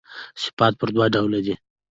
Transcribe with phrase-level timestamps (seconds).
[0.41, 1.55] صفات پر دوه ډوله دي.